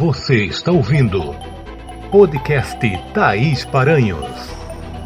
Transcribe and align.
Você 0.00 0.46
está 0.46 0.72
ouvindo 0.72 1.20
podcast 2.10 2.80
Thaís 3.12 3.66
Paranhos. 3.66 4.24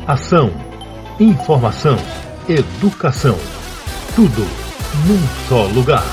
Ação, 0.07 0.53
informação, 1.19 1.97
educação. 2.49 3.37
Tudo 4.15 4.43
num 5.05 5.49
só 5.49 5.65
lugar. 5.65 6.05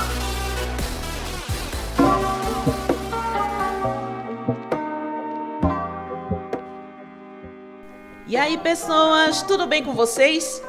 E 8.26 8.36
aí, 8.36 8.58
pessoas, 8.58 9.42
tudo 9.42 9.68
bem 9.68 9.84
com 9.84 9.94
vocês? 9.94 10.60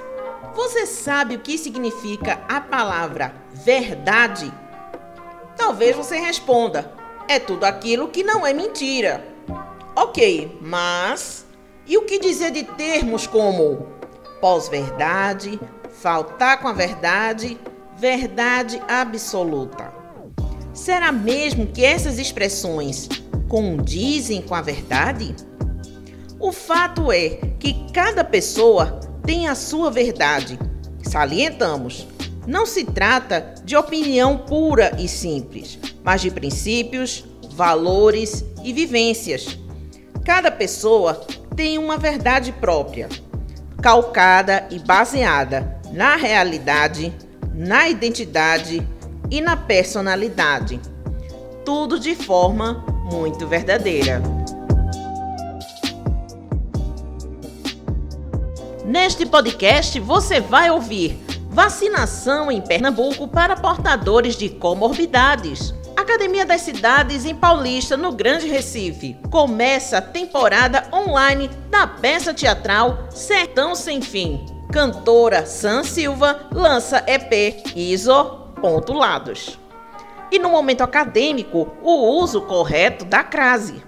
Você 0.54 0.86
sabe 0.86 1.34
o 1.34 1.40
que 1.40 1.58
significa 1.58 2.40
a 2.48 2.62
palavra 2.62 3.34
verdade? 3.52 4.54
Talvez 5.58 5.96
você 5.96 6.18
responda: 6.18 7.02
é 7.28 7.40
tudo 7.40 7.64
aquilo 7.64 8.10
que 8.10 8.24
não 8.24 8.46
é 8.46 8.54
mentira. 8.54 9.26
Ok, 9.96 10.58
mas 10.62 11.46
e 11.86 11.98
o 11.98 12.04
que 12.04 12.20
dizer 12.20 12.52
de 12.52 12.64
termos 12.64 13.28
como 13.28 13.88
pós-verdade, 14.40 15.60
faltar 16.02 16.60
com 16.62 16.68
a 16.68 16.74
verdade, 16.74 17.60
verdade 17.98 18.82
absoluta? 18.88 19.94
Será 20.74 21.12
mesmo 21.12 21.68
que 21.68 21.86
essas 21.86 22.18
expressões 22.18 23.08
condizem 23.48 24.42
com 24.42 24.56
a 24.56 24.62
verdade? 24.62 25.36
O 26.40 26.52
fato 26.52 27.12
é 27.12 27.30
que 27.60 27.86
cada 27.94 28.24
pessoa 28.24 29.00
tem 29.26 29.48
a 29.48 29.56
sua 29.56 29.92
verdade. 29.92 30.60
Salientamos, 31.02 32.08
não 32.48 32.66
se 32.66 32.84
trata 32.84 33.54
de 33.64 33.76
opinião 33.76 34.38
pura 34.40 34.96
e 35.00 35.08
simples, 35.08 35.80
mas 36.04 36.22
de 36.22 36.30
princípios, 36.30 37.24
valores 37.52 38.44
e 38.64 38.74
vivências. 38.74 39.58
Cada 40.26 40.52
pessoa 40.52 41.26
tem 41.56 41.78
uma 41.78 41.98
verdade 41.98 42.52
própria, 42.52 43.10
calcada 43.82 44.68
e 44.72 44.80
baseada 44.80 45.80
na 45.92 46.16
realidade, 46.16 47.14
na 47.54 47.88
identidade 47.88 48.86
e 49.30 49.40
na 49.40 49.56
personalidade. 49.56 50.80
Tudo 51.64 52.00
de 52.00 52.16
forma 52.16 52.84
muito 53.12 53.48
verdadeira. 53.48 54.22
Neste 58.86 59.26
podcast 59.26 60.00
você 60.00 60.42
vai 60.42 60.70
ouvir 60.70 61.20
vacinação 61.50 62.52
em 62.52 62.60
Pernambuco 62.60 63.28
para 63.28 63.56
portadores 63.56 64.36
de 64.36 64.50
comorbidades. 64.50 65.74
Academia 66.04 66.46
das 66.46 66.60
Cidades 66.60 67.24
em 67.24 67.34
Paulista, 67.34 67.96
no 67.96 68.12
Grande 68.12 68.46
Recife. 68.46 69.18
Começa 69.32 70.00
a 70.00 70.02
temporada 70.02 70.86
online 70.92 71.50
da 71.70 71.88
peça 71.88 72.34
teatral 72.34 73.08
Sertão 73.10 73.74
Sem 73.74 74.02
Fim. 74.02 74.46
Cantora 74.70 75.46
San 75.46 75.82
Silva 75.86 76.50
lança 76.52 77.06
EP 77.08 77.74
ISO. 77.74 78.52
E 80.30 80.40
no 80.40 80.50
momento 80.50 80.82
acadêmico, 80.82 81.72
o 81.82 82.22
uso 82.22 82.42
correto 82.42 83.06
da 83.06 83.24
crase. 83.24 83.82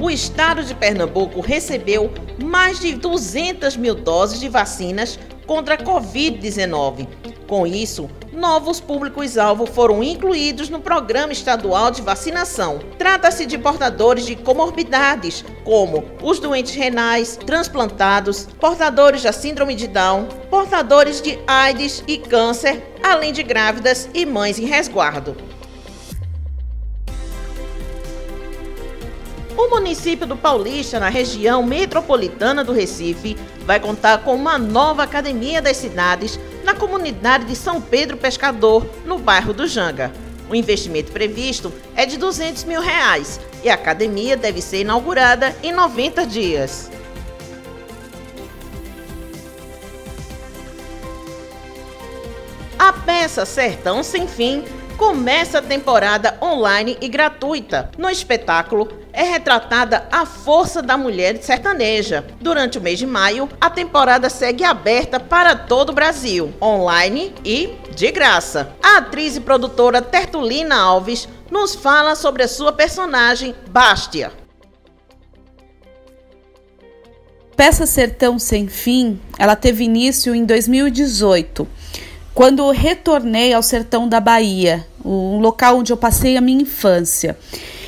O 0.00 0.10
estado 0.10 0.62
de 0.62 0.74
Pernambuco 0.74 1.40
recebeu 1.40 2.12
mais 2.42 2.80
de 2.80 2.94
200 2.94 3.76
mil 3.76 3.94
doses 3.94 4.40
de 4.40 4.48
vacinas 4.48 5.18
contra 5.46 5.74
a 5.74 5.78
Covid-19. 5.78 7.06
Com 7.46 7.66
isso, 7.66 8.10
novos 8.32 8.80
públicos-alvo 8.80 9.66
foram 9.66 10.02
incluídos 10.02 10.68
no 10.68 10.80
Programa 10.80 11.32
Estadual 11.32 11.92
de 11.92 12.02
Vacinação. 12.02 12.80
Trata-se 12.98 13.46
de 13.46 13.56
portadores 13.56 14.26
de 14.26 14.34
comorbidades, 14.34 15.44
como 15.64 16.04
os 16.20 16.40
doentes 16.40 16.74
renais, 16.74 17.36
transplantados, 17.36 18.48
portadores 18.60 19.22
da 19.22 19.32
Síndrome 19.32 19.76
de 19.76 19.86
Down, 19.86 20.26
portadores 20.50 21.22
de 21.22 21.38
AIDS 21.46 22.02
e 22.08 22.18
câncer, 22.18 22.82
além 23.02 23.32
de 23.32 23.44
grávidas 23.44 24.08
e 24.12 24.26
mães 24.26 24.58
em 24.58 24.66
resguardo. 24.66 25.36
O 29.66 29.70
município 29.70 30.28
do 30.28 30.36
Paulista, 30.36 31.00
na 31.00 31.08
região 31.08 31.60
metropolitana 31.60 32.62
do 32.62 32.72
Recife, 32.72 33.36
vai 33.64 33.80
contar 33.80 34.18
com 34.18 34.32
uma 34.32 34.56
nova 34.56 35.02
academia 35.02 35.60
das 35.60 35.76
cidades 35.76 36.38
na 36.62 36.72
comunidade 36.72 37.46
de 37.46 37.56
São 37.56 37.80
Pedro 37.80 38.16
Pescador, 38.16 38.86
no 39.04 39.18
bairro 39.18 39.52
do 39.52 39.66
Janga. 39.66 40.12
O 40.48 40.54
investimento 40.54 41.10
previsto 41.10 41.72
é 41.96 42.06
de 42.06 42.16
200 42.16 42.62
mil 42.62 42.80
reais 42.80 43.40
e 43.64 43.68
a 43.68 43.74
academia 43.74 44.36
deve 44.36 44.62
ser 44.62 44.82
inaugurada 44.82 45.54
em 45.64 45.72
90 45.72 46.24
dias. 46.26 46.88
A 52.78 52.92
peça 52.92 53.44
Sertão 53.44 54.04
Sem 54.04 54.28
Fim 54.28 54.64
começa 54.96 55.58
a 55.58 55.62
temporada 55.62 56.36
online 56.42 56.96
e 57.00 57.08
gratuita. 57.08 57.90
No 57.98 58.08
espetáculo 58.08 58.88
é 59.12 59.22
retratada 59.22 60.06
a 60.10 60.24
força 60.24 60.82
da 60.82 60.96
mulher 60.96 61.42
sertaneja. 61.42 62.24
Durante 62.40 62.78
o 62.78 62.80
mês 62.80 62.98
de 62.98 63.06
maio, 63.06 63.48
a 63.60 63.70
temporada 63.70 64.28
segue 64.30 64.64
aberta 64.64 65.20
para 65.20 65.54
todo 65.54 65.90
o 65.90 65.94
Brasil, 65.94 66.52
online 66.60 67.34
e 67.44 67.74
de 67.94 68.10
graça. 68.10 68.72
A 68.82 68.98
atriz 68.98 69.36
e 69.36 69.40
produtora 69.40 70.02
Tertulina 70.02 70.76
Alves 70.76 71.28
nos 71.50 71.74
fala 71.74 72.14
sobre 72.14 72.42
a 72.42 72.48
sua 72.48 72.72
personagem 72.72 73.54
Bastia. 73.68 74.32
Peça 77.56 77.86
Sertão 77.86 78.38
Sem 78.38 78.68
Fim, 78.68 79.18
ela 79.38 79.56
teve 79.56 79.84
início 79.84 80.34
em 80.34 80.44
2018 80.44 81.66
quando 82.36 82.70
retornei 82.70 83.54
ao 83.54 83.62
sertão 83.62 84.06
da 84.06 84.20
Bahia, 84.20 84.86
um 85.02 85.38
local 85.38 85.78
onde 85.78 85.90
eu 85.90 85.96
passei 85.96 86.36
a 86.36 86.40
minha 86.42 86.60
infância. 86.60 87.34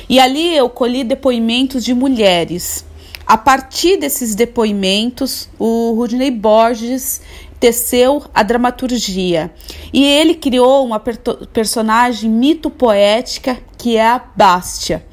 E 0.09 0.19
ali 0.19 0.57
eu 0.57 0.67
colhi 0.67 1.03
depoimentos 1.03 1.85
de 1.85 1.93
mulheres. 1.93 2.83
A 3.27 3.37
partir 3.37 3.97
desses 3.97 4.33
depoimentos, 4.33 5.47
o 5.59 5.93
Rudney 5.95 6.31
Borges 6.31 7.21
teceu 7.59 8.23
a 8.33 8.41
dramaturgia 8.41 9.53
e 9.93 10.03
ele 10.03 10.33
criou 10.33 10.83
uma 10.83 10.99
personagem 10.99 12.27
mito-poética 12.27 13.55
que 13.77 13.97
é 13.97 14.07
a 14.07 14.19
Bástia. 14.35 15.05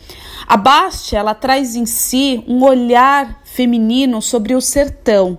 A 0.46 0.56
Bástia 0.56 1.18
ela 1.18 1.34
traz 1.34 1.76
em 1.76 1.86
si 1.86 2.42
um 2.48 2.64
olhar 2.64 3.40
feminino 3.44 4.20
sobre 4.20 4.54
o 4.54 4.60
sertão 4.60 5.38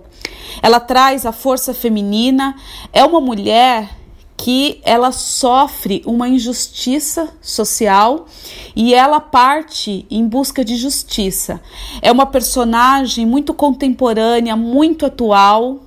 ela 0.62 0.80
traz 0.80 1.26
a 1.26 1.32
força 1.32 1.72
feminina, 1.72 2.54
é 2.92 3.04
uma 3.04 3.20
mulher 3.20 3.96
que 4.36 4.80
ela 4.84 5.10
sofre 5.10 6.02
uma 6.06 6.28
injustiça 6.28 7.28
social 7.42 8.26
e 8.74 8.94
ela 8.94 9.20
parte 9.20 10.06
em 10.08 10.26
busca 10.26 10.64
de 10.64 10.76
justiça. 10.76 11.60
É 12.00 12.12
uma 12.12 12.24
personagem 12.24 13.26
muito 13.26 13.52
contemporânea, 13.52 14.54
muito 14.54 15.04
atual. 15.04 15.80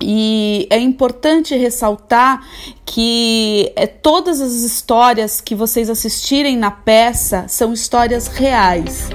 E 0.00 0.66
é 0.70 0.78
importante 0.78 1.56
ressaltar 1.56 2.46
que 2.84 3.72
é, 3.74 3.86
todas 3.86 4.40
as 4.40 4.52
histórias 4.52 5.40
que 5.40 5.54
vocês 5.54 5.88
assistirem 5.88 6.56
na 6.56 6.70
peça 6.70 7.46
são 7.48 7.72
histórias 7.72 8.26
reais 8.26 9.08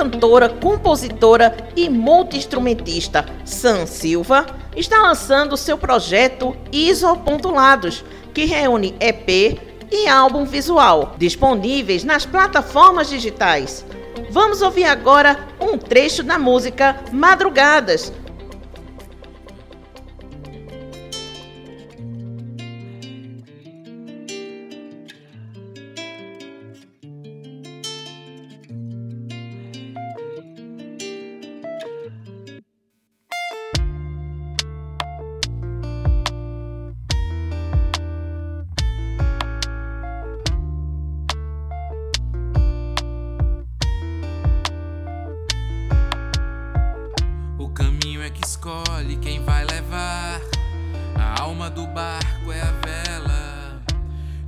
cantora, 0.00 0.48
compositora 0.48 1.54
e 1.76 1.90
multiinstrumentista 1.90 3.26
Sam 3.44 3.84
Silva 3.86 4.46
está 4.74 5.02
lançando 5.02 5.58
seu 5.58 5.76
projeto 5.76 6.56
Isopontulados, 6.72 8.02
que 8.32 8.46
reúne 8.46 8.94
EP 8.98 9.60
e 9.90 10.08
álbum 10.08 10.44
visual, 10.44 11.14
disponíveis 11.18 12.02
nas 12.02 12.24
plataformas 12.24 13.10
digitais. 13.10 13.84
Vamos 14.30 14.62
ouvir 14.62 14.84
agora 14.84 15.46
um 15.60 15.76
trecho 15.76 16.22
da 16.22 16.38
música 16.38 16.96
Madrugadas, 17.12 18.10
do 51.70 51.86
barco 51.86 52.52
é 52.52 52.60
a 52.60 52.72
vela. 52.84 53.82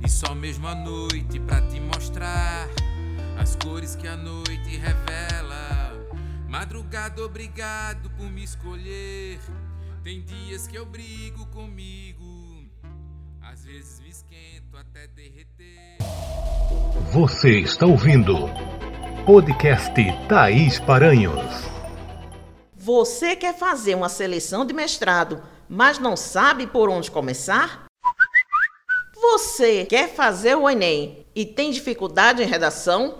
E 0.03 0.09
só 0.09 0.35
mesmo 0.35 0.67
a 0.67 0.75
noite 0.75 1.39
pra 1.39 1.61
te 1.61 1.79
mostrar 1.79 2.67
as 3.39 3.55
cores 3.55 3.95
que 3.95 4.07
a 4.07 4.17
noite 4.17 4.77
revela. 4.77 5.93
Madrugada, 6.47 7.23
obrigado 7.23 8.09
por 8.11 8.29
me 8.29 8.43
escolher. 8.43 9.39
Tem 10.03 10.21
dias 10.21 10.67
que 10.67 10.75
eu 10.77 10.85
brigo 10.85 11.45
comigo. 11.47 12.65
Às 13.41 13.63
vezes 13.63 13.99
me 14.01 14.09
esquento 14.09 14.77
até 14.77 15.07
derreter. 15.07 15.97
Você 17.11 17.59
está 17.59 17.85
ouvindo 17.85 18.49
podcast 19.25 19.93
Thaís 20.27 20.79
Paranhos. 20.79 21.73
Você 22.75 23.35
quer 23.35 23.57
fazer 23.57 23.95
uma 23.95 24.09
seleção 24.09 24.65
de 24.65 24.73
mestrado, 24.73 25.41
mas 25.73 25.97
não 25.97 26.15
sabe 26.15 26.67
por 26.67 26.87
onde 26.87 27.09
começar? 27.09 27.85
Você 29.15 29.85
quer 29.85 30.07
fazer 30.07 30.53
o 30.55 30.69
Enem 30.69 31.25
e 31.33 31.47
tem 31.47 31.71
dificuldade 31.71 32.43
em 32.43 32.45
redação? 32.45 33.17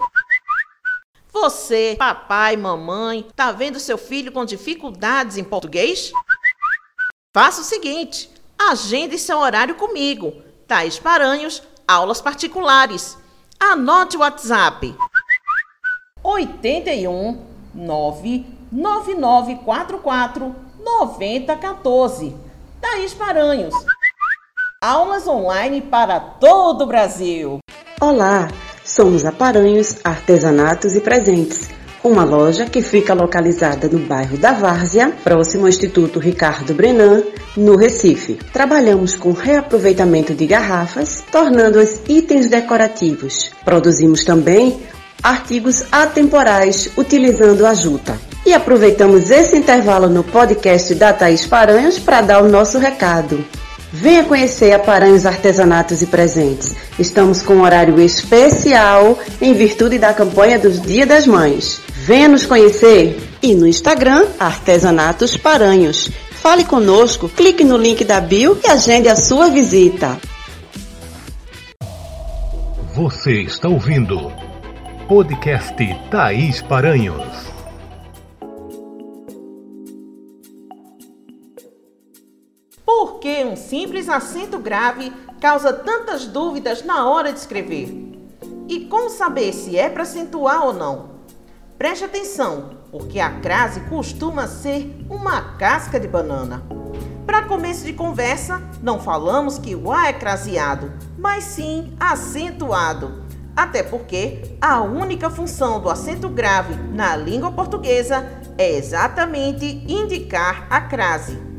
Você, 1.32 1.96
papai, 1.98 2.56
mamãe, 2.56 3.28
tá 3.36 3.52
vendo 3.52 3.80
seu 3.80 3.98
filho 3.98 4.32
com 4.32 4.46
dificuldades 4.46 5.38
em 5.38 5.44
português? 5.44 6.12
Faça 7.34 7.62
o 7.62 7.64
seguinte: 7.64 8.30
agende 8.56 9.18
seu 9.18 9.40
horário 9.40 9.74
comigo. 9.74 10.44
Thaís 10.68 11.00
Paranhos, 11.00 11.64
aulas 11.88 12.22
particulares. 12.22 13.18
Anote 13.60 14.16
o 14.16 14.20
WhatsApp: 14.20 14.96
81 16.22 17.48
99944 17.74 20.56
9014. 20.78 22.43
Thaís 22.84 23.14
Paranhos. 23.14 23.74
Aulas 24.82 25.26
online 25.26 25.80
para 25.80 26.20
todo 26.20 26.84
o 26.84 26.86
Brasil. 26.86 27.60
Olá, 28.02 28.50
somos 28.84 29.24
a 29.24 29.32
Paranhos 29.32 29.96
Artesanatos 30.04 30.94
e 30.94 31.00
Presentes, 31.00 31.70
uma 32.04 32.26
loja 32.26 32.66
que 32.66 32.82
fica 32.82 33.14
localizada 33.14 33.88
no 33.88 34.00
bairro 34.00 34.38
da 34.38 34.52
Várzea, 34.52 35.14
próximo 35.24 35.64
ao 35.64 35.70
Instituto 35.70 36.20
Ricardo 36.20 36.74
Brenan, 36.74 37.24
no 37.56 37.78
Recife. 37.78 38.34
Trabalhamos 38.52 39.16
com 39.16 39.32
reaproveitamento 39.32 40.36
de 40.36 40.46
garrafas, 40.46 41.24
tornando-as 41.32 42.02
itens 42.10 42.50
decorativos. 42.50 43.50
Produzimos 43.64 44.26
também 44.26 44.84
artigos 45.24 45.86
atemporais 45.90 46.92
utilizando 46.98 47.66
a 47.66 47.74
juta. 47.74 48.33
E 48.46 48.54
aproveitamos 48.54 49.32
esse 49.32 49.56
intervalo 49.56 50.10
no 50.10 50.24
podcast 50.24 50.94
da 50.96 51.14
Thaís 51.14 51.46
Paranhos 51.46 51.98
para 51.98 52.22
dar 52.22 52.44
o 52.44 52.50
nosso 52.50 52.78
recado. 52.78 53.44
Venha 53.92 54.24
conhecer 54.24 54.74
a 54.74 54.80
Paranhos 54.80 55.26
Artesanatos 55.26 56.02
e 56.02 56.08
Presentes. 56.08 56.76
Estamos 56.98 57.42
com 57.42 57.54
um 57.54 57.62
horário 57.62 58.02
especial 58.02 59.18
em 59.40 59.54
virtude 59.54 60.00
da 60.00 60.14
campanha 60.14 60.58
dos 60.58 60.82
Dia 60.82 61.06
das 61.06 61.28
Mães. 61.28 61.80
Venha 61.94 62.28
nos 62.28 62.46
conhecer 62.46 63.18
e 63.42 63.54
no 63.54 63.68
Instagram 63.68 64.26
Artesanatos 64.40 65.38
Paranhos. 65.38 66.10
Fale 66.32 66.66
conosco, 66.66 67.30
clique 67.30 67.64
no 67.64 67.78
link 67.78 68.04
da 68.04 68.20
bio 68.20 68.60
e 68.62 68.68
agende 68.68 69.08
a 69.08 69.16
sua 69.16 69.50
visita. 69.50 70.18
Você 72.94 73.42
está 73.42 73.70
ouvindo 73.70 74.32
podcast 75.08 75.76
Thaís 76.10 76.62
Paranhos. 76.64 77.53
Por 82.96 83.20
que 83.20 83.44
um 83.44 83.56
simples 83.56 84.08
acento 84.08 84.60
grave 84.60 85.12
causa 85.42 85.74
tantas 85.74 86.28
dúvidas 86.28 86.86
na 86.86 87.10
hora 87.10 87.34
de 87.34 87.40
escrever? 87.40 87.92
E 88.70 88.82
como 88.86 89.10
saber 89.10 89.52
se 89.52 89.76
é 89.76 89.90
para 89.90 90.04
acentuar 90.04 90.64
ou 90.64 90.74
não? 90.74 91.10
Preste 91.76 92.06
atenção, 92.06 92.78
porque 92.92 93.20
a 93.20 93.32
crase 93.40 93.80
costuma 93.90 94.48
ser 94.48 94.96
uma 95.10 95.56
casca 95.58 96.00
de 96.00 96.08
banana. 96.08 96.64
Para 97.26 97.46
começo 97.46 97.84
de 97.84 97.94
conversa, 97.94 98.62
não 98.80 99.00
falamos 99.00 99.58
que 99.58 99.76
o 99.76 99.92
A 99.92 100.10
é 100.10 100.14
craseado, 100.14 100.94
mas 101.18 101.46
sim 101.46 101.96
acentuado. 102.00 103.24
Até 103.56 103.82
porque 103.82 104.56
a 104.62 104.82
única 104.82 105.32
função 105.32 105.82
do 105.82 105.90
acento 105.90 106.30
grave 106.30 106.76
na 106.94 107.16
língua 107.16 107.52
portuguesa 107.52 108.24
é 108.56 108.78
exatamente 108.78 109.84
indicar 109.88 110.68
a 110.70 110.80
crase. 110.80 111.53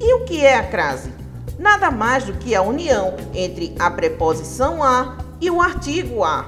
E 0.00 0.14
o 0.14 0.24
que 0.24 0.44
é 0.44 0.56
a 0.56 0.66
crase? 0.66 1.12
Nada 1.58 1.90
mais 1.90 2.24
do 2.24 2.32
que 2.34 2.54
a 2.54 2.62
união 2.62 3.14
entre 3.32 3.74
a 3.78 3.90
preposição 3.90 4.82
a 4.82 5.16
e 5.40 5.50
o 5.50 5.60
artigo 5.60 6.24
a. 6.24 6.46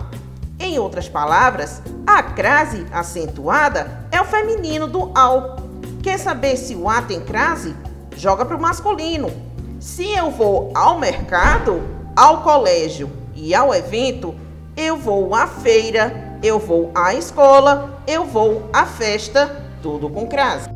Em 0.58 0.78
outras 0.78 1.08
palavras, 1.08 1.82
a 2.06 2.22
crase 2.22 2.86
acentuada 2.92 4.06
é 4.10 4.20
o 4.20 4.24
feminino 4.24 4.86
do 4.86 5.12
ao. 5.16 5.56
Quer 6.02 6.18
saber 6.18 6.56
se 6.56 6.74
o 6.74 6.88
a 6.88 7.02
tem 7.02 7.20
crase? 7.20 7.74
Joga 8.16 8.44
para 8.44 8.56
o 8.56 8.60
masculino. 8.60 9.30
Se 9.78 10.10
eu 10.16 10.30
vou 10.30 10.72
ao 10.74 10.98
mercado, 10.98 11.82
ao 12.16 12.42
colégio 12.42 13.10
e 13.34 13.54
ao 13.54 13.74
evento, 13.74 14.34
eu 14.76 14.96
vou 14.96 15.34
à 15.34 15.46
feira, 15.46 16.38
eu 16.42 16.58
vou 16.58 16.90
à 16.94 17.14
escola, 17.14 18.02
eu 18.06 18.24
vou 18.24 18.68
à 18.72 18.86
festa, 18.86 19.64
tudo 19.82 20.08
com 20.08 20.26
crase. 20.26 20.75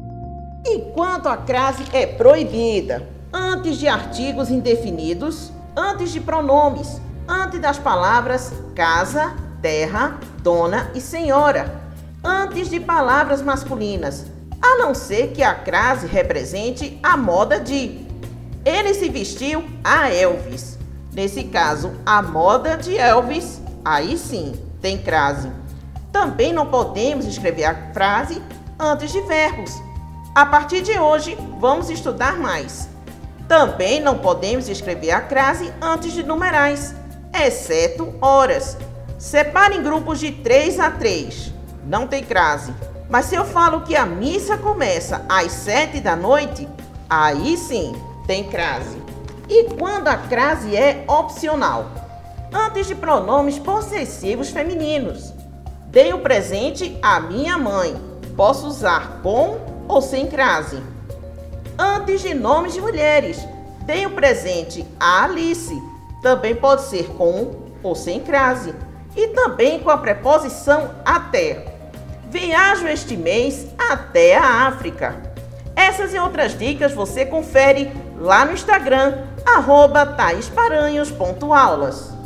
Enquanto 0.67 1.29
a 1.29 1.37
crase 1.37 1.85
é 1.93 2.07
proibida 2.07 3.09
antes 3.33 3.77
de 3.79 3.89
artigos 3.89 4.51
indefinidos, 4.51 5.51
antes 5.77 6.13
de 6.13 6.21
pronomes, 6.21 7.01
antes 7.27 7.61
das 7.61 7.79
palavras 7.79 8.53
casa, 8.75 9.35
terra, 9.63 10.19
dona 10.43 10.91
e 10.95 11.01
senhora, 11.01 11.81
antes 12.23 12.69
de 12.69 12.79
palavras 12.79 13.41
masculinas, 13.41 14.27
a 14.61 14.77
não 14.77 14.95
ser 14.95 15.29
que 15.29 15.43
a 15.43 15.55
crase 15.55 16.07
represente 16.07 16.99
a 17.03 17.17
moda 17.17 17.59
de 17.59 18.07
ele 18.65 18.93
se 18.93 19.09
vestiu 19.09 19.65
a 19.83 20.13
Elvis. 20.13 20.79
Nesse 21.13 21.45
caso, 21.45 21.93
a 22.05 22.21
moda 22.21 22.77
de 22.77 22.97
Elvis, 22.97 23.61
aí 23.85 24.19
sim, 24.19 24.53
tem 24.81 24.99
crase. 24.99 25.51
Também 26.13 26.53
não 26.53 26.67
podemos 26.67 27.25
escrever 27.25 27.65
a 27.65 27.93
frase 27.93 28.41
antes 28.79 29.11
de 29.11 29.21
verbos. 29.23 29.81
A 30.33 30.47
partir 30.47 30.83
de 30.83 30.97
hoje, 30.97 31.37
vamos 31.59 31.91
estudar 31.91 32.39
mais. 32.39 32.89
Também 33.49 34.01
não 34.01 34.19
podemos 34.19 34.69
escrever 34.69 35.11
a 35.11 35.21
crase 35.21 35.73
antes 35.83 36.13
de 36.13 36.23
numerais, 36.23 36.95
exceto 37.35 38.15
horas. 38.21 38.79
Separe 39.19 39.77
em 39.77 39.83
grupos 39.83 40.21
de 40.21 40.31
3 40.31 40.79
a 40.79 40.89
3. 40.93 41.53
Não 41.85 42.07
tem 42.07 42.23
crase. 42.23 42.73
Mas 43.09 43.27
se 43.27 43.35
eu 43.35 43.45
falo 43.45 43.81
que 43.81 43.97
a 43.97 44.07
missa 44.07 44.57
começa 44.57 45.27
às 45.29 45.51
7 45.51 45.99
da 45.99 46.15
noite, 46.15 46.69
aí 47.09 47.57
sim 47.57 47.93
tem 48.25 48.45
crase. 48.45 49.03
E 49.49 49.65
quando 49.75 50.07
a 50.07 50.17
crase 50.17 50.77
é 50.77 51.05
opcional? 51.09 51.91
Antes 52.53 52.87
de 52.87 52.95
pronomes 52.95 53.59
possessivos 53.59 54.51
femininos. 54.51 55.35
Dei 55.87 56.13
o 56.13 56.21
presente 56.21 56.97
à 57.03 57.19
minha 57.19 57.59
mãe. 57.59 58.01
Posso 58.37 58.69
usar 58.69 59.19
com 59.25 59.70
ou 59.91 60.01
sem 60.01 60.29
crase. 60.29 60.81
Antes 61.77 62.23
de 62.23 62.33
nomes 62.33 62.75
de 62.75 62.81
mulheres. 62.81 63.45
Dei 63.81 64.07
o 64.07 64.11
presente 64.11 64.87
à 65.01 65.25
Alice. 65.25 65.77
Também 66.23 66.55
pode 66.55 66.83
ser 66.83 67.09
com 67.17 67.73
ou 67.83 67.97
sem 67.97 68.21
crase. 68.21 68.73
E 69.17 69.27
também 69.29 69.81
com 69.81 69.89
a 69.91 69.97
preposição 69.99 70.95
até. 71.05 71.67
Viajo 72.31 72.87
este 72.87 73.17
mês 73.17 73.67
até 73.91 74.37
a 74.37 74.69
África. 74.69 75.17
Essas 75.75 76.15
e 76.15 76.19
outras 76.19 76.57
dicas 76.57 76.93
você 76.93 77.27
confere 77.27 77.91
lá 78.17 78.45
no 78.45 78.53
Instagram, 78.53 79.25
arroba 79.45 80.07
taisparanhos.aulas. 80.07 82.20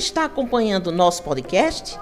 está 0.00 0.24
acompanhando 0.24 0.88
o 0.88 0.92
nosso 0.92 1.22
podcast? 1.22 1.98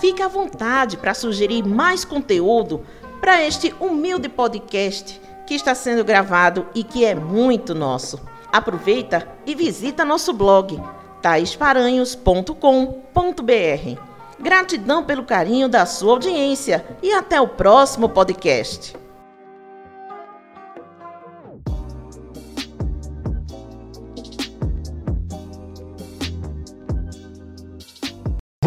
Fique 0.00 0.22
à 0.22 0.28
vontade 0.28 0.96
para 0.96 1.14
sugerir 1.14 1.62
mais 1.62 2.04
conteúdo 2.04 2.84
para 3.20 3.44
este 3.44 3.74
humilde 3.80 4.28
podcast 4.28 5.20
que 5.46 5.54
está 5.54 5.74
sendo 5.74 6.04
gravado 6.04 6.66
e 6.74 6.84
que 6.84 7.04
é 7.04 7.14
muito 7.14 7.74
nosso. 7.74 8.20
Aproveita 8.52 9.28
e 9.44 9.54
visita 9.54 10.04
nosso 10.04 10.32
blog 10.32 10.80
taisparanhos.com.br. 11.20 14.00
Gratidão 14.38 15.04
pelo 15.04 15.24
carinho 15.24 15.68
da 15.68 15.84
sua 15.84 16.12
audiência 16.12 16.86
e 17.02 17.12
até 17.12 17.40
o 17.40 17.48
próximo 17.48 18.08
podcast. 18.08 18.96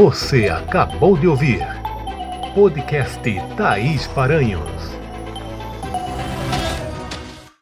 Você 0.04 0.50
acabou 0.50 1.18
de 1.18 1.30
ouvir 1.30 1.66
podcast 2.54 3.22
Thaís 3.56 4.06
Paranhos. 4.08 4.83